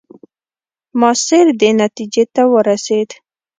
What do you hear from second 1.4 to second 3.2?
دې نتیجې ته ورسېد.